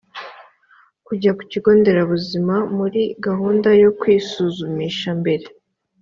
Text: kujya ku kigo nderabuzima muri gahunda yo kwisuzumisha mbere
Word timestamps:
kujya 1.05 1.31
ku 1.37 1.43
kigo 1.51 1.69
nderabuzima 1.79 2.55
muri 2.77 3.01
gahunda 3.25 3.69
yo 3.83 3.91
kwisuzumisha 3.99 5.09
mbere 5.21 5.45